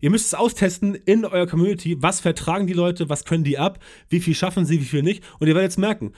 [0.00, 1.96] Ihr müsst es austesten in eurer Community.
[2.00, 3.08] Was vertragen die Leute?
[3.08, 3.78] Was können die ab?
[4.08, 4.80] Wie viel schaffen sie?
[4.80, 5.24] Wie viel nicht?
[5.38, 6.12] Und ihr werdet jetzt merken,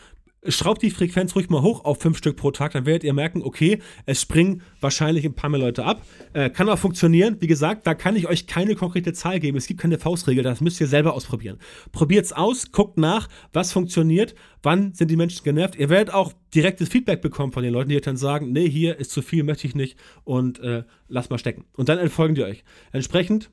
[0.48, 3.42] schraubt die Frequenz ruhig mal hoch auf fünf Stück pro Tag, dann werdet ihr merken,
[3.42, 6.02] okay, es springen wahrscheinlich ein paar mehr Leute ab.
[6.32, 7.36] Äh, kann auch funktionieren.
[7.40, 9.56] Wie gesagt, da kann ich euch keine konkrete Zahl geben.
[9.56, 11.58] Es gibt keine Faustregel, das müsst ihr selber ausprobieren.
[11.92, 15.76] Probiert's aus, guckt nach, was funktioniert, wann sind die Menschen genervt.
[15.76, 19.10] Ihr werdet auch direktes Feedback bekommen von den Leuten, die dann sagen, nee, hier ist
[19.10, 21.64] zu viel, möchte ich nicht und äh, lasst mal stecken.
[21.72, 22.64] Und dann entfolgen die euch.
[22.92, 23.50] Entsprechend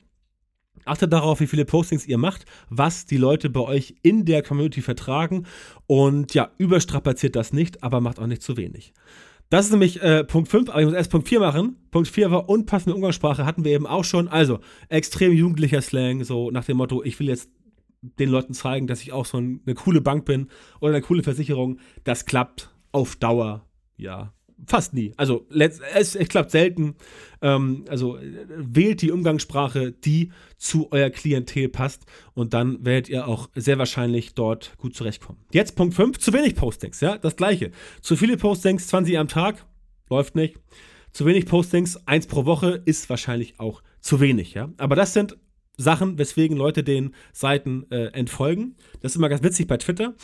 [0.85, 4.81] Achtet darauf, wie viele Postings ihr macht, was die Leute bei euch in der Community
[4.81, 5.45] vertragen
[5.85, 8.93] und ja, überstrapaziert das nicht, aber macht auch nicht zu wenig.
[9.51, 11.75] Das ist nämlich äh, Punkt 5, aber ich muss erst Punkt 4 machen.
[11.91, 14.29] Punkt 4 war unpassende Umgangssprache, hatten wir eben auch schon.
[14.29, 17.51] Also, extrem jugendlicher Slang, so nach dem Motto, ich will jetzt
[18.01, 20.47] den Leuten zeigen, dass ich auch so eine coole Bank bin
[20.79, 21.79] oder eine coole Versicherung.
[22.05, 24.33] Das klappt auf Dauer, ja,
[24.67, 25.13] fast nie.
[25.17, 26.95] Also es, es klappt selten.
[27.41, 33.49] Ähm, also wählt die Umgangssprache, die zu euer Klientel passt und dann werdet ihr auch
[33.55, 35.39] sehr wahrscheinlich dort gut zurechtkommen.
[35.51, 37.71] Jetzt Punkt 5, zu wenig Postings, ja, das gleiche.
[38.01, 39.65] Zu viele Postings, 20 am Tag,
[40.09, 40.57] läuft nicht.
[41.11, 44.69] Zu wenig Postings, eins pro Woche, ist wahrscheinlich auch zu wenig, ja.
[44.77, 45.37] Aber das sind
[45.77, 48.75] Sachen, weswegen Leute den Seiten äh, entfolgen.
[49.01, 50.15] Das ist immer ganz witzig bei Twitter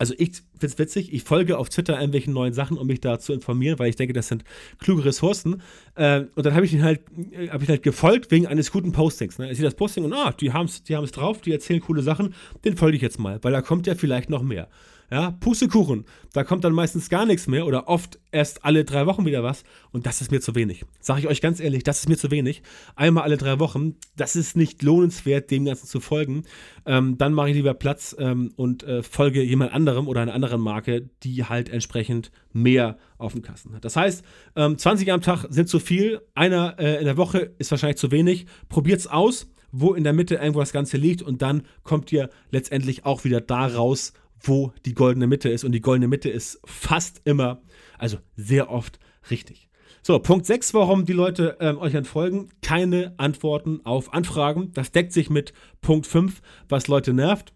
[0.00, 3.18] also ich finde es witzig, ich folge auf Twitter irgendwelchen neuen Sachen, um mich da
[3.18, 4.44] zu informieren, weil ich denke, das sind
[4.78, 5.60] kluge Ressourcen.
[5.94, 8.92] Äh, und dann habe ich ihn halt, äh, habe ich halt gefolgt wegen eines guten
[8.92, 9.38] Postings.
[9.38, 9.50] Ne?
[9.50, 12.34] Ich sehe das Posting und ah, die haben es die drauf, die erzählen coole Sachen,
[12.64, 14.68] den folge ich jetzt mal, weil da kommt ja vielleicht noch mehr.
[15.10, 16.04] Ja, Pustekuchen.
[16.32, 19.64] Da kommt dann meistens gar nichts mehr oder oft erst alle drei Wochen wieder was.
[19.90, 20.84] Und das ist mir zu wenig.
[21.00, 22.62] Sage ich euch ganz ehrlich, das ist mir zu wenig.
[22.94, 26.44] Einmal alle drei Wochen, das ist nicht lohnenswert, dem Ganzen zu folgen.
[26.86, 30.60] Ähm, dann mache ich lieber Platz ähm, und äh, folge jemand anderem oder einer anderen
[30.60, 33.84] Marke, die halt entsprechend mehr auf dem Kasten hat.
[33.84, 36.20] Das heißt, ähm, 20 am Tag sind zu viel.
[36.36, 38.46] Einer äh, in der Woche ist wahrscheinlich zu wenig.
[38.68, 43.04] Probiert's aus wo in der Mitte irgendwo das Ganze liegt und dann kommt ihr letztendlich
[43.06, 45.64] auch wieder da raus, wo die goldene Mitte ist.
[45.64, 47.62] Und die goldene Mitte ist fast immer,
[47.98, 48.98] also sehr oft
[49.30, 49.68] richtig.
[50.02, 52.48] So, Punkt 6, warum die Leute ähm, euch entfolgen.
[52.62, 54.72] Keine Antworten auf Anfragen.
[54.72, 57.52] Das deckt sich mit Punkt 5, was Leute nervt.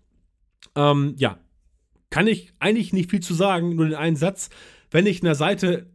[0.77, 1.39] Ähm, ja,
[2.11, 4.51] kann ich eigentlich nicht viel zu sagen, nur den einen Satz.
[4.91, 5.91] Wenn ich einer Seite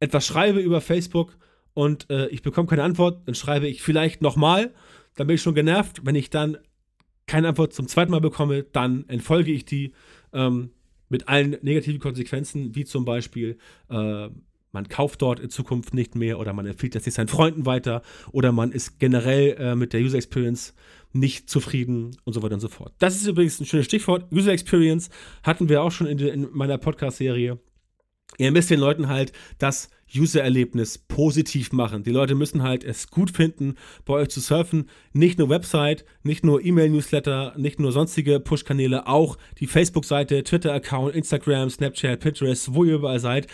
[0.00, 1.38] etwas schreibe über Facebook
[1.72, 4.74] und äh, ich bekomme keine Antwort, dann schreibe ich vielleicht nochmal.
[5.16, 6.02] Dann bin ich schon genervt.
[6.04, 6.58] Wenn ich dann
[7.30, 9.92] keine Antwort zum zweiten Mal bekomme, dann entfolge ich die
[10.32, 10.70] ähm,
[11.08, 13.56] mit allen negativen Konsequenzen, wie zum Beispiel,
[13.88, 14.28] äh,
[14.72, 18.02] man kauft dort in Zukunft nicht mehr oder man empfiehlt das nicht seinen Freunden weiter
[18.32, 20.74] oder man ist generell äh, mit der User Experience
[21.12, 22.94] nicht zufrieden und so weiter und so fort.
[22.98, 24.26] Das ist übrigens ein schönes Stichwort.
[24.32, 25.08] User Experience
[25.44, 27.60] hatten wir auch schon in, in meiner Podcast-Serie.
[28.38, 32.02] Ihr müsst den Leuten halt das User-Erlebnis positiv machen.
[32.02, 34.88] Die Leute müssen halt es gut finden, bei euch zu surfen.
[35.12, 41.70] Nicht nur Website, nicht nur E-Mail-Newsletter, nicht nur sonstige Push-Kanäle, auch die Facebook-Seite, Twitter-Account, Instagram,
[41.70, 43.46] Snapchat, Pinterest, wo ihr überall seid.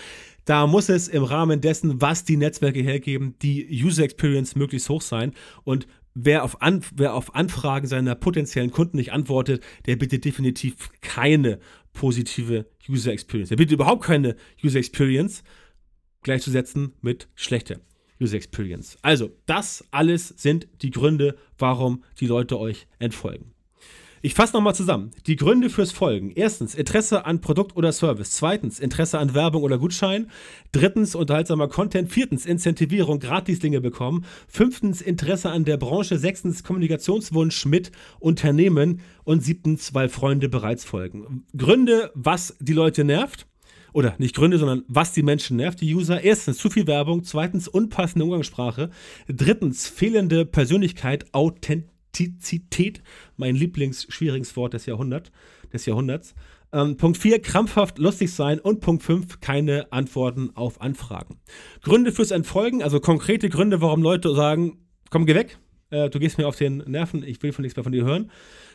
[0.45, 5.03] Da muss es im Rahmen dessen, was die Netzwerke hergeben, die User Experience möglichst hoch
[5.03, 5.35] sein.
[5.65, 5.87] Und
[6.17, 11.61] wer auf, An wer auf Anfragen seiner potenziellen Kunden nicht antwortet, der bittet definitiv keine
[11.93, 13.51] positive User Experience.
[13.51, 15.45] Der bittet überhaupt keine User Experience
[16.23, 17.81] gleichzusetzen mit schlechter
[18.21, 18.99] User Experience.
[19.03, 23.53] Also, das alles sind die Gründe, warum die Leute euch entfolgen.
[24.27, 25.13] Ich fasse nochmal zusammen.
[25.29, 26.33] Die Gründe fürs Folgen.
[26.35, 28.33] Erstens, Interesse an Produkt oder Service.
[28.33, 30.33] Zweitens, Interesse an Werbung oder Gutschein.
[30.73, 32.11] Drittens, unterhaltsamer Content.
[32.11, 34.25] Viertens, Incentivierung, Gratis-Dinge bekommen.
[34.49, 36.19] Fünftens, Interesse an der Branche.
[36.19, 39.01] Sechstens, Kommunikationswunsch mit Unternehmen.
[39.23, 41.45] Und siebtens, weil Freunde bereits folgen.
[41.57, 43.47] Gründe, was die Leute nervt
[43.93, 46.21] oder nicht Gründe, sondern was die Menschen nervt, die User.
[46.21, 48.91] Erstens zu viel Werbung, zweitens unpassende Umgangssprache,
[49.29, 51.96] drittens fehlende Persönlichkeit, Authentizität,
[53.37, 55.33] mein Lieblingsschwieriges Wort des, Jahrhundert,
[55.73, 56.35] des Jahrhunderts.
[56.73, 61.39] Ähm, Punkt 4, krampfhaft lustig sein und Punkt 5, keine Antworten auf Anfragen.
[61.83, 64.79] Gründe fürs Entfolgen, also konkrete Gründe, warum Leute sagen,
[65.11, 65.59] komm, geh weg,
[65.91, 68.31] äh, du gehst mir auf den Nerven, ich will von nichts mehr von dir hören.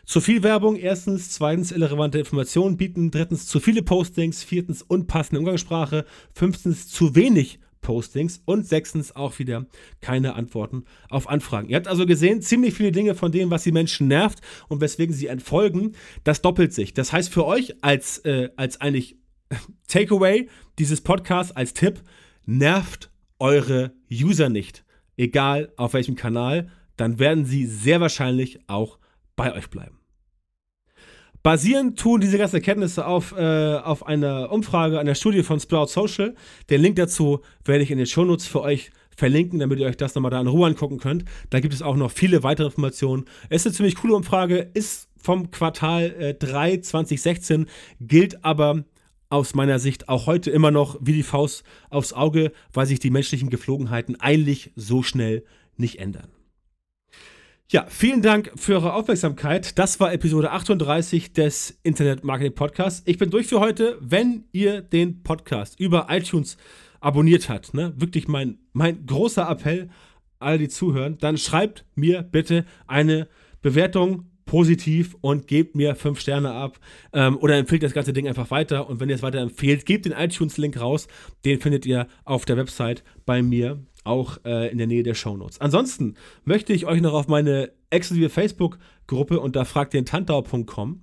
[0.06, 6.06] Zu viel Werbung, erstens, zweitens irrelevante Informationen bieten, drittens zu viele Postings, viertens unpassende Umgangssprache,
[6.34, 9.66] fünftens zu wenig Postings und sechstens auch wieder
[10.00, 11.70] keine Antworten auf Anfragen.
[11.70, 15.14] Ihr habt also gesehen, ziemlich viele Dinge von dem, was die Menschen nervt und weswegen
[15.14, 16.94] sie entfolgen, das doppelt sich.
[16.94, 19.18] Das heißt für euch als, äh, als eigentlich
[19.88, 20.48] Takeaway
[20.80, 22.02] dieses Podcasts als Tipp,
[22.46, 24.86] nervt eure User nicht.
[25.18, 29.00] Egal auf welchem Kanal, dann werden sie sehr wahrscheinlich auch
[29.36, 30.01] bei euch bleiben.
[31.44, 36.36] Basierend tun diese ganzen Erkenntnisse auf, äh, auf einer Umfrage, einer Studie von Sprout Social.
[36.70, 40.14] Den Link dazu werde ich in den Shownotes für euch verlinken, damit ihr euch das
[40.14, 41.26] nochmal da in Ruhe angucken könnt.
[41.50, 43.26] Da gibt es auch noch viele weitere Informationen.
[43.50, 47.66] Es ist eine ziemlich coole Umfrage, ist vom Quartal äh, 3 2016,
[48.00, 48.84] gilt aber
[49.30, 53.12] aus meiner Sicht auch heute immer noch wie die Faust aufs Auge, weil sich die
[53.12, 55.44] menschlichen Geflogenheiten eigentlich so schnell
[55.78, 56.28] nicht ändern.
[57.72, 59.80] Ja, vielen Dank für eure Aufmerksamkeit.
[59.80, 63.02] Das war Episode 38 des Internet Marketing Podcasts.
[63.06, 63.98] Ich bin durch für heute.
[64.02, 66.58] Wenn ihr den Podcast über iTunes
[67.00, 69.90] abonniert habt, ne, wirklich mein, mein großer Appell,
[70.38, 73.30] alle, die zuhören, dann schreibt mir bitte eine
[73.62, 76.80] Bewertung positiv und gebt mir fünf Sterne ab
[77.14, 78.90] ähm, oder empfiehlt das ganze Ding einfach weiter.
[78.90, 81.08] Und wenn ihr es weiter empfehlt, gebt den iTunes-Link raus.
[81.46, 85.62] Den findet ihr auf der Website bei mir auch äh, in der Nähe der Shownotes.
[85.62, 91.02] Ansonsten möchte ich euch noch auf meine exklusive Facebook-Gruppe unter fragdentantau.com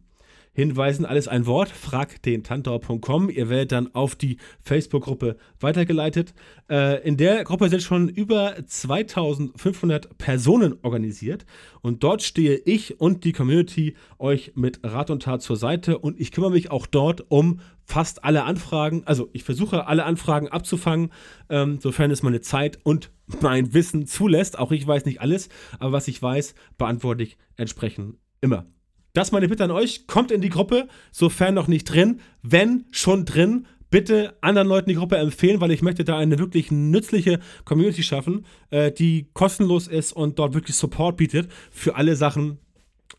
[0.58, 1.06] hinweisen.
[1.06, 3.30] Alles ein Wort, fragdentantau.com.
[3.30, 6.34] Ihr werdet dann auf die Facebook-Gruppe weitergeleitet.
[6.68, 11.46] Äh, in der Gruppe sind schon über 2500 Personen organisiert
[11.80, 16.18] und dort stehe ich und die Community euch mit Rat und Tat zur Seite und
[16.18, 19.02] ich kümmere mich auch dort um fast alle Anfragen.
[19.04, 21.12] Also ich versuche alle Anfragen abzufangen,
[21.50, 24.58] ähm, sofern es meine Zeit und mein Wissen zulässt.
[24.58, 28.66] Auch ich weiß nicht alles, aber was ich weiß, beantworte ich entsprechend immer.
[29.12, 30.06] Das meine Bitte an euch.
[30.06, 32.20] Kommt in die Gruppe, sofern noch nicht drin.
[32.42, 36.70] Wenn schon drin, bitte anderen Leuten die Gruppe empfehlen, weil ich möchte da eine wirklich
[36.70, 42.58] nützliche Community schaffen, äh, die kostenlos ist und dort wirklich Support bietet für alle Sachen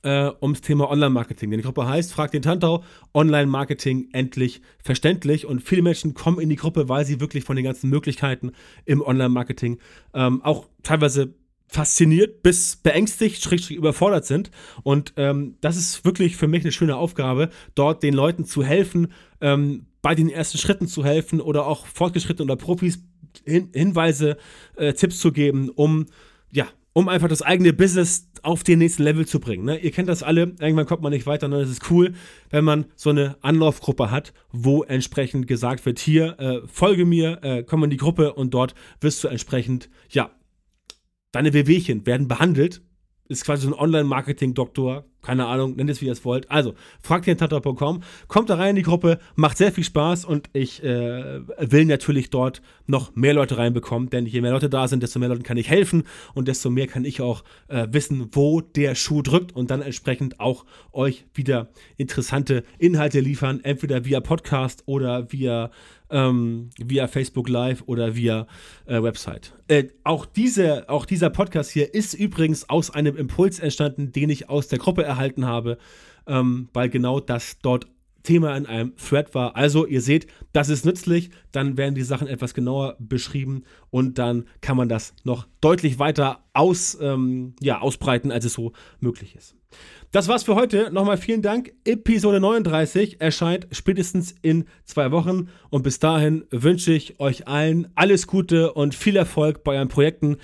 [0.04, 1.52] äh, ums Thema Online-Marketing.
[1.52, 5.46] Die Gruppe heißt, frag den Tantau, Online-Marketing endlich verständlich.
[5.46, 8.52] Und viele Menschen kommen in die Gruppe, weil sie wirklich von den ganzen Möglichkeiten
[8.86, 9.80] im Online-Marketing
[10.14, 11.34] ähm, auch teilweise
[11.70, 14.52] fasziniert bis beängstigt, schrägstrich überfordert sind.
[14.84, 19.14] Und ähm, das ist wirklich für mich eine schöne Aufgabe, dort den Leuten zu helfen,
[19.40, 23.00] ähm, bei den ersten Schritten zu helfen oder auch Fortgeschrittenen oder Profis
[23.46, 24.38] Hin Hinweise,
[24.76, 26.08] äh, Tipps zu geben, um
[26.52, 29.66] ja, um einfach das eigene Business auf den nächsten Level zu bringen.
[29.66, 29.78] Ne?
[29.78, 32.14] Ihr kennt das alle, irgendwann kommt man nicht weiter und dann ist es cool,
[32.50, 37.64] wenn man so eine Anlaufgruppe hat, wo entsprechend gesagt wird, hier, äh, folge mir, äh,
[37.64, 40.32] komm in die Gruppe und dort wirst du entsprechend, ja,
[41.32, 42.82] deine Wehwehchen werden behandelt.
[43.28, 46.50] Ist quasi so ein Online-Marketing-Doktor, keine Ahnung, nennt es wie ihr es wollt.
[46.50, 50.50] Also, fragt den Tata.com, kommt da rein in die Gruppe, macht sehr viel Spaß und
[50.54, 55.04] ich äh, will natürlich dort noch mehr Leute reinbekommen, denn je mehr Leute da sind,
[55.04, 56.04] desto mehr Leuten kann ich helfen
[56.34, 60.40] und desto mehr kann ich auch äh, wissen, wo der Schuh drückt und dann entsprechend
[60.40, 65.72] auch euch wieder interessante Inhalte liefern, entweder via Podcast oder via
[66.10, 68.48] ähm, via Facebook Live oder via
[68.86, 69.54] äh, Website.
[69.68, 74.50] Äh, auch, diese, auch dieser Podcast hier ist übrigens aus einem Impuls entstanden, den ich
[74.50, 75.78] aus der Gruppe erhalten habe,
[76.28, 77.88] ähm, weil genau das dort
[78.24, 79.56] Thema in einem Thread war.
[79.56, 84.46] Also ihr seht, das ist nützlich, dann werden die Sachen etwas genauer beschrieben und dann
[84.62, 89.56] kann man das noch deutlich weiter aus, ähm, ja, ausbreiten, als es so möglich ist.
[90.12, 90.90] Das war's für heute.
[90.92, 91.72] Nochmal vielen Dank.
[91.86, 95.50] Episode 39 erscheint spätestens in zwei Wochen.
[95.70, 100.38] Und bis dahin wünsche ich euch allen alles Gute und viel Erfolg bei euren Projekten.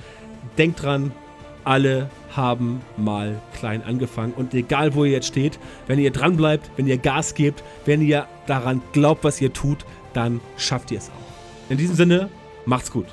[0.59, 1.11] Denkt dran,
[1.65, 4.33] alle haben mal klein angefangen.
[4.33, 8.01] Und egal, wo ihr jetzt steht, wenn ihr dran bleibt, wenn ihr Gas gebt, wenn
[8.01, 11.71] ihr daran glaubt, was ihr tut, dann schafft ihr es auch.
[11.71, 12.29] In diesem Sinne,
[12.65, 13.07] macht's gut.